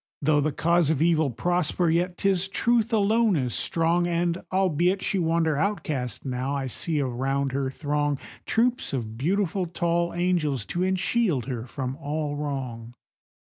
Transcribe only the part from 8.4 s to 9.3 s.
Troops of